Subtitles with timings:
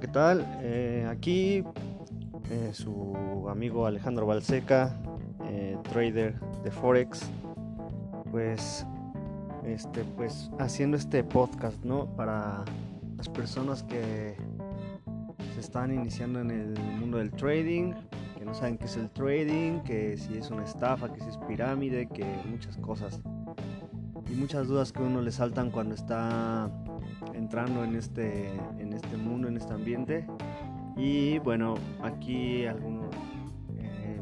[0.00, 0.44] ¿qué tal?
[0.60, 1.64] Eh, aquí
[2.50, 4.94] eh, su amigo Alejandro Balseca,
[5.44, 7.30] eh, trader de Forex,
[8.30, 8.86] pues,
[9.64, 12.14] este, pues haciendo este podcast, ¿no?
[12.14, 12.64] Para
[13.16, 14.36] las personas que
[15.54, 17.94] se están iniciando en el mundo del trading,
[18.36, 21.38] que no saben qué es el trading, que si es una estafa, que si es
[21.48, 23.20] pirámide, que muchas cosas.
[24.30, 26.70] Y muchas dudas que uno le saltan cuando está
[27.46, 28.50] entrando en este,
[28.80, 30.26] en este mundo, en este ambiente.
[30.96, 33.14] Y bueno, aquí algunos...
[33.78, 34.20] Eh,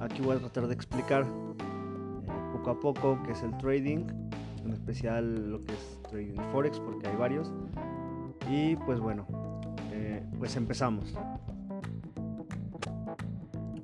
[0.00, 4.06] aquí voy a tratar de explicar eh, poco a poco qué es el trading,
[4.64, 7.52] en especial lo que es trading forex, porque hay varios.
[8.50, 9.26] Y pues bueno,
[9.92, 11.14] eh, pues empezamos.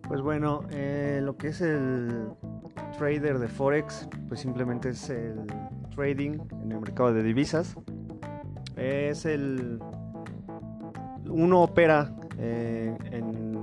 [0.08, 0.62] Pues bueno,
[1.20, 2.30] lo que es el
[2.98, 5.44] trader de forex, pues simplemente es el
[5.94, 7.76] trading en el mercado de divisas.
[8.80, 9.78] Es el.
[11.28, 12.96] Uno opera eh,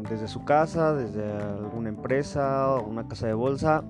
[0.08, 3.84] desde su casa, desde alguna empresa o una casa de bolsa.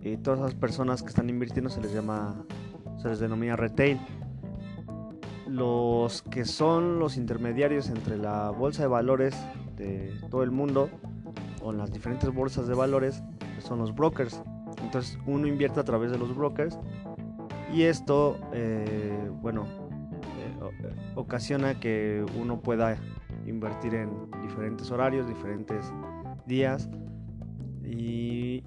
[0.00, 2.44] Y todas las personas que están invirtiendo se les llama.
[3.00, 4.00] Se les denomina retail.
[5.46, 9.36] Los que son los intermediarios entre la bolsa de valores
[9.76, 10.88] de todo el mundo
[11.62, 13.22] o las diferentes bolsas de valores
[13.60, 14.42] son los brokers.
[14.82, 16.76] Entonces uno invierte a través de los brokers
[17.72, 19.66] y esto, eh, bueno,
[21.14, 22.96] ocasiona que uno pueda
[23.46, 24.10] invertir en
[24.42, 25.92] diferentes horarios, diferentes
[26.46, 26.88] días.
[27.84, 28.62] Y,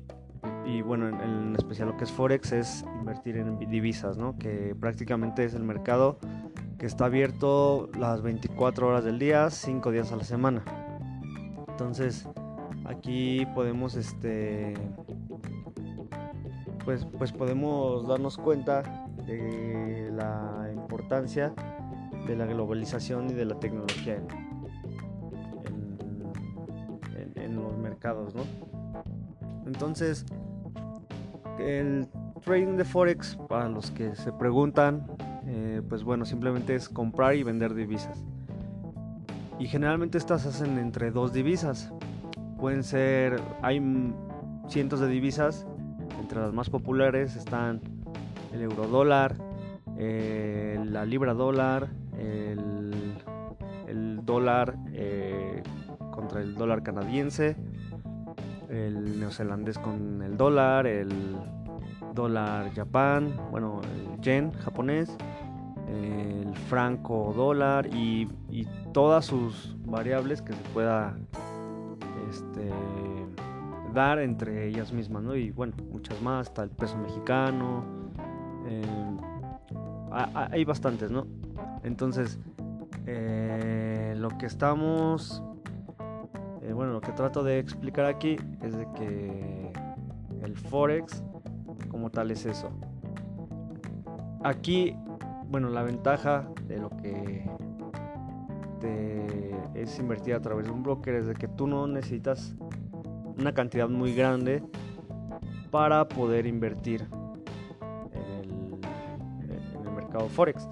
[0.83, 4.37] bueno, en, especial lo que es Forex es invertir en divisas, ¿no?
[4.37, 6.19] que prácticamente es el mercado
[6.77, 10.63] que está abierto las 24 horas del día, 5 días a la semana.
[11.69, 12.27] Entonces,
[12.85, 14.73] aquí podemos este
[16.85, 18.83] pues, pues podemos darnos cuenta
[19.25, 21.53] de la importancia
[22.25, 24.17] de la globalización y de la tecnología
[27.35, 28.43] en, los mercados, ¿no?
[29.65, 30.25] Entonces,
[31.59, 32.07] el
[32.43, 35.07] trading de Forex, para los que se preguntan,
[35.45, 38.23] eh, pues bueno, simplemente es comprar y vender divisas.
[39.59, 41.93] Y generalmente estas hacen entre dos divisas.
[42.59, 43.79] Pueden ser, hay
[44.67, 45.65] cientos de divisas
[46.25, 47.81] entre las más populares están
[48.51, 49.35] el euro dólar,
[49.97, 52.91] eh, la libra dólar, el,
[54.25, 55.61] dólar eh,
[56.11, 57.55] contra el dólar canadiense,
[58.69, 61.09] el neozelandés con el dólar, el
[62.13, 65.15] dólar japón, bueno, el yen japonés,
[65.87, 68.27] el franco dólar y,
[68.93, 71.17] todas sus variables que se pueda
[72.29, 72.71] este,
[73.93, 75.35] dar entre ellas mismas, ¿no?
[75.35, 77.83] Y bueno, muchas más, está el peso mexicano,
[78.67, 78.81] eh,
[80.33, 81.27] hay bastantes, ¿no?
[81.85, 82.39] Entonces,
[83.05, 85.41] eh, lo que estamos,
[86.61, 89.71] eh, bueno, lo que trato de explicar aquí es de que
[90.41, 91.23] el Forex
[91.89, 92.69] como tal es eso.
[94.43, 94.97] Aquí,
[95.47, 97.45] bueno, la ventaja de lo que
[99.75, 102.55] es invertir a través de un broker es de que tú no necesitas
[103.37, 104.63] una cantidad muy grande
[105.69, 107.07] para poder invertir
[108.13, 108.79] en
[109.85, 110.67] el, mercado forex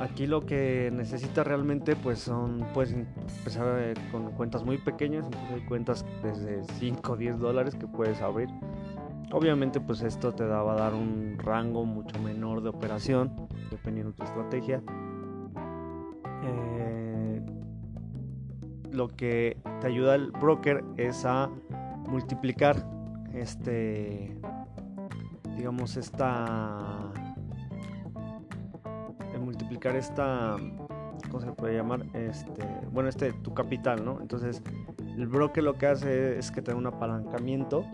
[0.00, 5.54] aquí lo que necesita realmente pues son puedes empezar eh, con cuentas muy pequeñas incluso
[5.54, 8.48] hay cuentas desde 5 o 10 dólares que puedes abrir.
[9.32, 14.16] Obviamente pues esto te va a dar un rango mucho menor de operación dependiendo de
[14.18, 14.82] tu estrategia.
[16.44, 17.42] Eh,
[18.92, 21.50] lo que te ayuda el broker es a
[22.08, 22.76] multiplicar
[23.34, 24.38] este
[25.56, 26.95] digamos esta
[29.76, 30.56] multiplicar esta
[31.30, 34.62] cómo se puede llamar este bueno este tu capital no entonces
[35.16, 37.84] el broker lo que hace es que te da un apalancamiento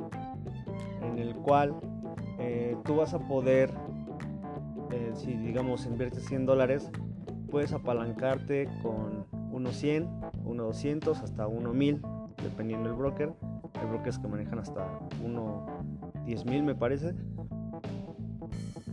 [1.02, 1.74] en el cual
[2.38, 3.70] eh, tú vas a poder
[4.90, 6.90] eh, si digamos inviertes 100 dólares
[7.50, 10.08] puedes apalancarte con unos 100
[10.44, 12.00] unos 200 hasta uno 1000
[12.42, 13.32] dependiendo del broker.
[13.80, 14.86] Hay brokers que manejan hasta
[15.24, 15.66] uno
[16.24, 17.14] 10 mil me parece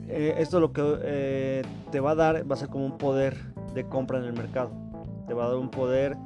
[0.09, 1.61] eh, esto lo que eh,
[1.91, 3.38] te va a dar va a ser como un poder
[3.73, 4.71] de compra en el mercado.
[5.27, 6.17] Te va a dar un poder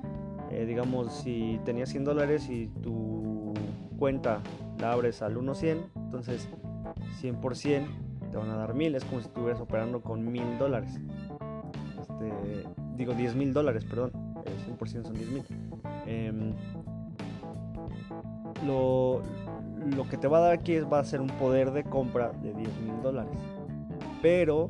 [0.52, 3.54] eh, digamos si tenías 100 dólares y tu
[3.98, 4.42] cuenta
[4.80, 6.48] la abres al 1.100 entonces
[7.20, 7.88] 100 por 100
[8.32, 11.00] te van a dar 1000 es como si estuvieras operando con 1000 dólares.
[12.00, 14.12] Este, digo 10 mil dólares perdón.
[14.68, 15.44] 100% son 10 mil.
[16.06, 16.54] Em,
[18.66, 19.22] lo,
[19.96, 22.32] lo que te va a dar aquí es, va a ser un poder de compra
[22.32, 23.38] de 10 mil dólares.
[24.24, 24.70] Pero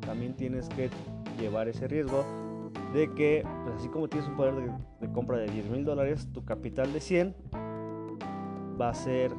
[0.00, 0.90] también tienes que
[1.38, 2.24] llevar ese riesgo
[2.94, 4.54] de que, pues así como tienes un poder
[5.00, 7.36] de, compra de 10 mil dólares, tu capital de 100
[8.80, 9.30] va a ser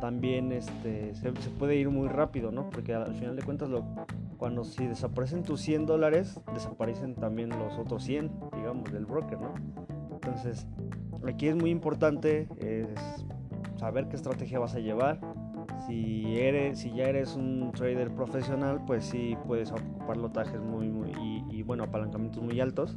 [0.00, 2.70] también, este, se, puede ir muy rápido, ¿no?
[2.70, 3.68] Porque al, final de cuentas,
[4.36, 9.54] cuando si desaparecen tus 100 dólares, desaparecen también los otros 100, digamos, del broker, ¿no?
[10.12, 10.68] Entonces,
[11.26, 12.48] aquí es muy importante
[13.76, 15.20] saber qué estrategia vas a llevar.
[15.86, 21.12] Si, eres, si ya eres un trader profesional, pues sí puedes ocupar lotajes muy, muy
[21.50, 22.96] y, bueno, apalancamientos muy altos.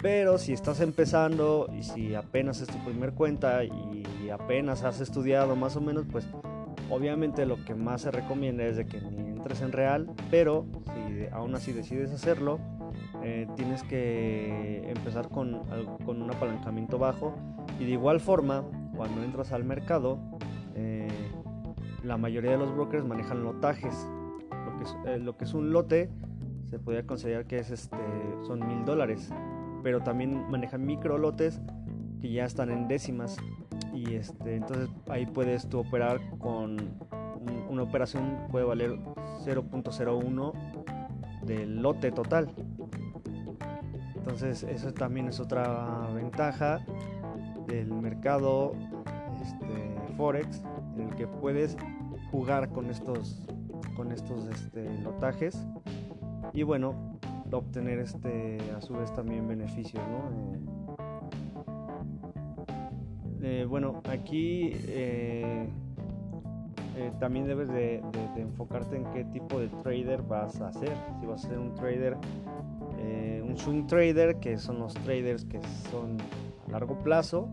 [0.00, 5.54] Pero si estás empezando y si apenas es tu primer cuenta y apenas has estudiado
[5.54, 6.26] más o menos, pues
[6.92, 11.26] obviamente lo que más se recomienda es de que ni entres en real, pero si
[11.32, 12.60] aún así decides hacerlo,
[13.22, 15.62] eh, tienes que empezar con,
[16.04, 17.34] con, un apalancamiento bajo
[17.78, 18.64] y de igual forma
[18.96, 20.18] cuando entras al mercado
[20.74, 21.08] eh,
[22.02, 24.08] la mayoría de los brokers manejan lotajes.
[24.50, 26.10] Lo que es, eh, lo que es un lote
[26.70, 27.96] se podría considerar que es este
[28.42, 29.32] son mil dólares.
[29.82, 31.60] Pero también manejan micro lotes
[32.20, 33.36] que ya están en décimas.
[33.92, 36.76] Y este entonces ahí puedes tú operar con
[37.68, 38.98] una operación puede valer
[39.44, 40.52] 0.01
[41.44, 42.48] del lote total.
[44.14, 46.80] Entonces eso también es otra ventaja
[47.66, 48.74] del mercado
[49.42, 50.62] este, forex
[50.96, 51.76] en el que puedes
[52.32, 53.46] jugar con estos
[53.94, 55.64] con estos este, lotajes
[56.52, 57.18] y bueno
[57.52, 60.02] obtener este a su vez también beneficios
[63.42, 65.68] eh, eh, bueno aquí eh,
[67.20, 68.02] también debes de,
[68.36, 72.16] enfocarte en qué tipo de trader vas a hacer si vas a ser un trader
[73.52, 76.16] un swing trader, que son los traders que son
[76.66, 77.48] a largo plazo.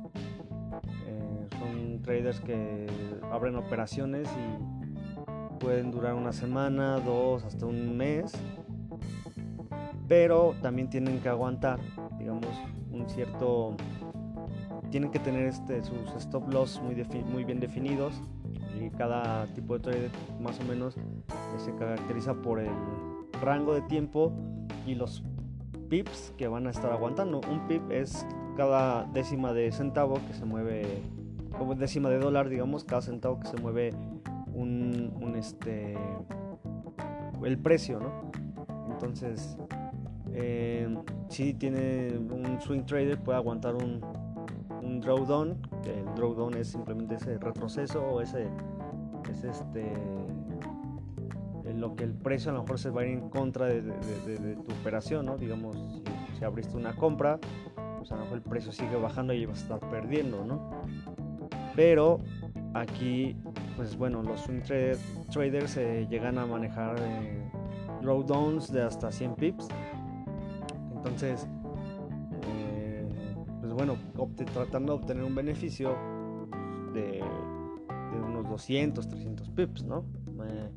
[2.09, 2.88] Eh, traders que
[3.31, 8.33] abren operaciones y pueden durar una semana, dos, hasta un mes.
[10.07, 11.79] Pero también tienen que aguantar,
[12.17, 12.50] digamos,
[12.91, 13.75] un cierto...
[14.89, 16.95] Tienen que tener este, sus stop loss muy,
[17.31, 18.19] muy bien definidos
[18.79, 20.95] y cada tipo de trader más o menos
[21.57, 22.71] se caracteriza por el
[23.39, 24.33] rango de tiempo
[24.88, 25.23] y los
[25.89, 27.39] pips que van a estar aguantando.
[27.51, 28.25] Un pip es
[28.57, 31.03] cada décima de centavo que se mueve,
[31.57, 33.94] como décima de dólar, digamos, cada centavo que se mueve
[34.54, 35.98] un, este,
[37.44, 38.31] el precio, ¿no?
[38.92, 39.57] Entonces,
[40.34, 40.88] eh,
[41.30, 44.01] si tiene un swing trader puede aguantar un,
[44.81, 48.48] un drawdown, que el drawdown es simplemente ese retroceso o ese,
[49.31, 49.94] es este
[51.80, 54.72] lo que el precio a lo mejor se va a ir en contra de, tu
[54.81, 55.38] operación, ¿no?
[55.38, 55.78] Digamos,
[56.38, 57.40] si, abriste una compra,
[57.98, 60.72] pues a lo mejor el precio sigue bajando y vas a estar perdiendo, ¿no?
[61.79, 62.19] Pero
[62.73, 63.37] aquí,
[63.77, 64.59] pues bueno, los swing
[65.31, 67.49] traders se llegan a manejar eh,
[68.01, 69.69] drawdowns de hasta 100 pips.
[70.93, 71.47] Entonces,
[72.43, 73.07] eh,
[73.61, 73.95] pues bueno,
[74.53, 75.95] tratando de obtener un beneficio
[76.93, 77.23] de,
[78.27, 80.03] unos 200, 300 pips, ¿no?
[80.43, 80.69] Eh,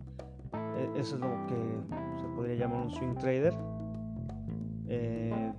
[0.54, 3.54] e, eso es lo que se podría llamar un swing trader.
[4.86, 5.52] Eh,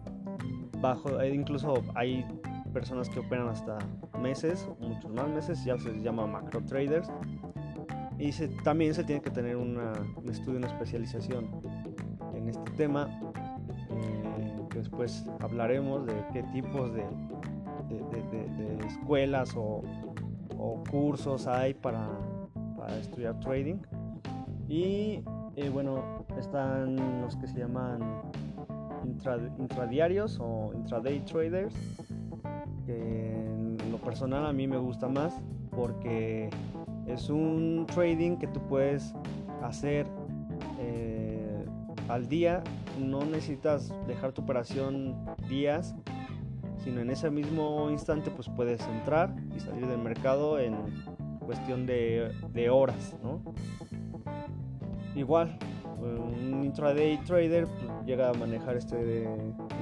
[0.80, 2.26] bajo, eh, incluso hay
[2.72, 3.78] personas que operan hasta
[4.24, 7.12] meses, muchos más meses, ya se llama macro traders.
[8.18, 8.32] Y
[8.64, 9.78] también se tiene que tener un
[10.30, 11.46] estudio, una especialización
[12.34, 13.10] en este tema.
[13.90, 17.04] Eh, después hablaremos de qué tipos de,
[17.90, 19.82] de, escuelas o,
[20.58, 22.08] o, cursos hay para,
[22.78, 23.80] para estudiar trading.
[24.68, 25.24] Y
[25.56, 28.02] eh, bueno, están los que se llaman
[29.60, 31.76] intradiarios o intraday traders,
[34.04, 35.42] personal a mí me gusta más
[35.76, 36.50] porque
[37.08, 39.14] es un trading que tú puedes
[39.62, 40.08] hacer
[40.80, 41.66] eh,
[42.10, 42.64] al día,
[43.00, 45.16] no necesitas dejar tu operación
[45.50, 45.96] días,
[46.84, 50.76] sino en ese mismo instante pues puedes entrar y salir del mercado en
[51.46, 53.42] cuestión de, horas, ¿no?
[55.16, 55.58] igual,
[56.00, 59.28] un intraday trader pues, llega a manejar este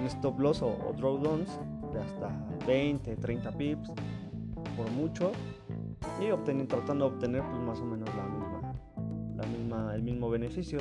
[0.06, 1.60] stop loss o, drawdowns
[1.94, 2.30] de hasta
[2.68, 3.92] 20, 30 pips
[4.78, 5.32] por mucho
[6.20, 8.74] y tratando de obtener pues más o menos la misma,
[9.38, 10.80] la misma, el mismo beneficio.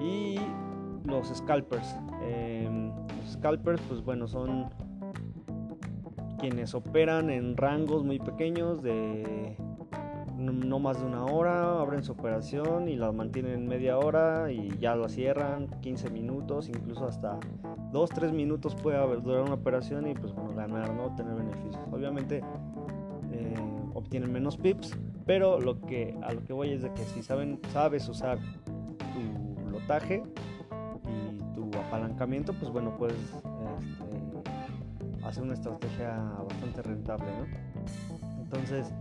[0.00, 0.36] Y
[1.04, 4.68] los scalpers, em, los scalpers pues bueno son
[6.38, 9.56] quienes operan en rangos muy pequeños de
[10.42, 14.96] no más de una hora, abren su operación y la mantienen media hora y ya
[14.96, 17.38] la cierran, 15 minutos, incluso hasta
[17.92, 21.14] 2, 3 minutos puede durar una operación y pues bueno, ganar, ¿no?
[21.14, 21.82] Tener beneficios.
[21.90, 22.42] Obviamente
[23.32, 23.54] eh,
[23.94, 27.60] obtienen menos pips, pero lo que, a lo que voy es de que si saben,
[27.72, 28.38] sabes usar
[29.14, 30.22] tu lotaje
[31.06, 33.42] y tu apalancamiento, pues bueno, puedes este,
[35.24, 36.16] hacer una estrategia
[36.48, 37.26] bastante rentable,
[38.40, 38.92] Entonces,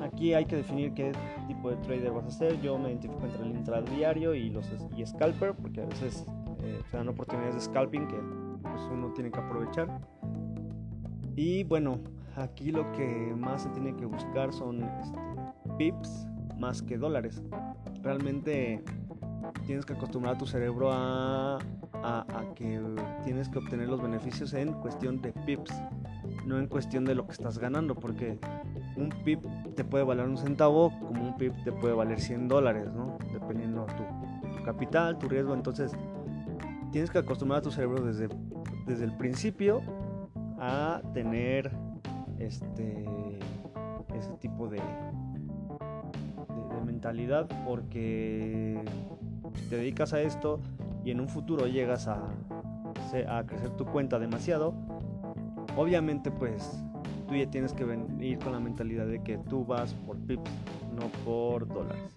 [0.00, 1.12] aquí hay que definir qué
[1.46, 2.60] tipo de trader vas a hacer.
[2.60, 4.66] Yo me identifico entre el intradiario y los
[4.96, 6.26] y scalper, porque a veces
[6.62, 8.16] eh, se dan oportunidades de scalping que
[8.62, 9.88] pues, uno tiene que aprovechar.
[11.34, 11.98] Y bueno,
[12.36, 15.18] aquí lo que más se tiene que buscar son este,
[15.78, 16.26] pips
[16.58, 17.42] más que dólares.
[18.02, 18.82] Realmente
[19.66, 21.58] tienes que acostumbrar a tu cerebro a,
[22.02, 22.80] a, que
[23.24, 25.72] tienes que obtener los beneficios en cuestión de pips,
[26.46, 28.38] no en cuestión de lo que estás ganando, porque
[28.96, 29.44] un pip
[29.74, 33.18] te puede valer un centavo, como un pip te puede valer 100 dólares, ¿no?
[33.32, 35.54] Dependiendo tu, tu capital, tu riesgo.
[35.54, 35.92] Entonces,
[36.90, 38.28] tienes que acostumbrar a tu cerebro desde,
[38.86, 39.82] desde el principio
[40.58, 41.72] a tener
[42.38, 43.04] este
[44.14, 44.82] ese tipo de, de,
[46.84, 48.82] mentalidad porque
[49.54, 50.60] si te dedicas a esto
[51.04, 52.22] y en un futuro llegas a,
[53.28, 54.74] a crecer tu cuenta demasiado
[55.76, 56.82] obviamente pues
[57.28, 60.50] tú ya tienes que venir con la mentalidad de que tú vas por pips
[60.94, 62.10] no por dólares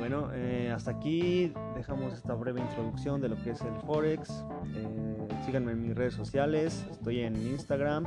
[0.00, 4.46] bueno, eh, hasta aquí dejamos esta breve introducción de lo que es el Forex.
[4.74, 8.06] Eh, síganme en mis redes sociales, estoy en Instagram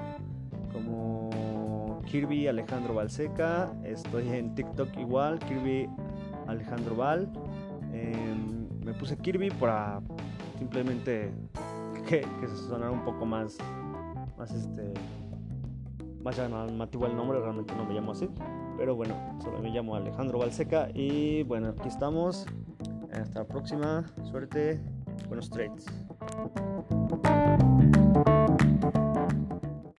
[0.71, 5.87] como Kirby Alejandro Balseca, estoy en TikTok igual, Kirby
[6.47, 7.31] Alejandro Val.
[7.93, 10.01] Em, me puse Kirby para
[10.57, 11.31] simplemente
[12.13, 13.57] que, que sonara un poco más,
[14.37, 14.93] más este,
[16.23, 18.29] más llamativo el nombre, realmente no me llamo así.
[18.77, 22.45] Pero bueno, solo me llamo Alejandro Balseca y bueno, aquí estamos.
[23.11, 24.05] Hasta la próxima.
[24.23, 24.79] Suerte.
[25.27, 25.85] Buenos trades.